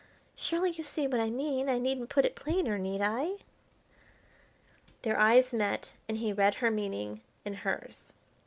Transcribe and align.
Surely 0.35 0.71
you 0.71 0.83
see 0.83 1.05
what 1.05 1.19
I 1.19 1.29
mean, 1.29 1.69
I 1.69 1.77
needn't 1.77 2.09
put 2.09 2.25
it 2.25 2.35
plainer, 2.35 2.79
need 2.79 3.01
I?" 3.03 3.37
Their 5.03 5.19
eyes 5.19 5.53
met, 5.53 5.93
and 6.09 6.17
he 6.17 6.33
read 6.33 6.55
her 6.55 6.71
meaning 6.71 7.21
in 7.45 7.53
hers. 7.53 8.11